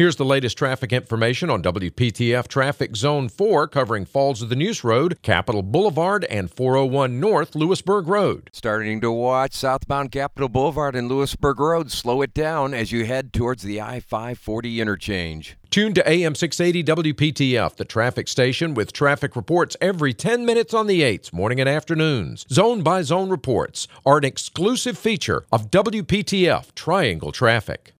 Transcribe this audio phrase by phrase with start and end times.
[0.00, 4.82] Here's the latest traffic information on WPTF Traffic Zone 4 covering Falls of the Neuse
[4.82, 8.48] Road, Capital Boulevard, and 401 North Louisburg Road.
[8.50, 11.90] Starting to watch southbound Capital Boulevard and Louisburg Road.
[11.90, 15.58] Slow it down as you head towards the I 540 interchange.
[15.70, 20.88] Tune to AM 680 WPTF, the traffic station with traffic reports every 10 minutes on
[20.88, 22.44] the 8s, morning and afternoons.
[22.50, 27.88] Zone by zone reports are an exclusive feature of WPTF Triangle Traffic.